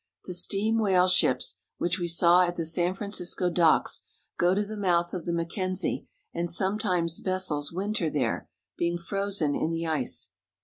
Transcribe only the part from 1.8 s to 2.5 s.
we saw